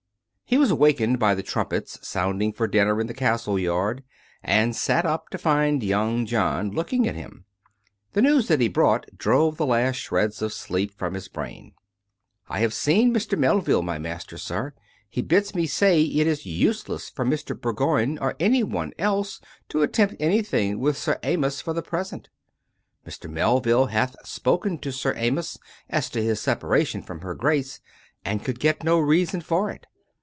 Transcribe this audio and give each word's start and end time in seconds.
He 0.45 0.57
was 0.57 0.69
awakened 0.69 1.17
by 1.17 1.33
the 1.33 1.43
trumpets 1.43 1.97
sounding 2.05 2.51
for 2.51 2.67
dinner 2.67 2.99
in 2.99 3.07
the 3.07 3.13
castle 3.13 3.57
yard, 3.57 4.03
and 4.43 4.75
sat 4.75 5.05
up 5.05 5.29
to 5.29 5.37
find 5.37 5.81
young 5.81 6.25
John 6.25 6.71
looking 6.71 7.07
at 7.07 7.15
him. 7.15 7.45
The 8.11 8.21
news 8.21 8.49
that 8.49 8.59
he 8.59 8.67
brought 8.67 9.17
drove 9.17 9.55
the 9.55 9.65
last 9.65 9.95
shreds 9.95 10.41
of 10.41 10.51
sleep 10.51 10.91
from 10.93 11.13
his 11.13 11.29
brain." 11.29 11.71
I 12.49 12.59
have 12.59 12.73
seen 12.73 13.13
Mr, 13.13 13.37
Melville, 13.39 13.81
my 13.81 13.97
master, 13.97 14.37
sir. 14.37 14.73
He 15.09 15.21
bids 15.21 15.55
me 15.55 15.67
say 15.67 16.01
it 16.01 16.27
is 16.27 16.45
useless 16.45 17.09
for 17.09 17.23
Mr. 17.23 17.57
Bourgoign, 17.57 18.17
or 18.19 18.35
anyone 18.37 18.91
else, 18.99 19.39
to 19.69 19.83
at 19.83 19.93
tempt 19.93 20.15
anything 20.19 20.81
with 20.81 20.97
Sir 20.97 21.17
Amyas 21.23 21.61
for 21.61 21.71
the 21.71 21.81
present. 21.81 22.27
Mr. 23.07 23.29
Mel 23.31 23.61
ville 23.61 23.85
hath 23.85 24.17
spoken 24.27 24.79
to 24.79 24.91
Sir 24.91 25.13
Amyas 25.13 25.57
as 25.89 26.09
to 26.09 26.21
his 26.21 26.41
separation 26.41 27.01
from 27.01 27.21
her 27.21 27.35
Grace, 27.35 27.79
and 28.25 28.43
could 28.43 28.59
get 28.59 28.83
no 28.83 28.99
reason 28.99 29.39
for 29.39 29.69
it. 29.71 29.85